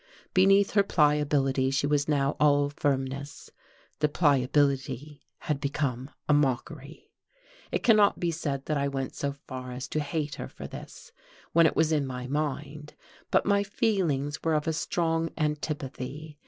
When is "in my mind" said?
11.91-12.95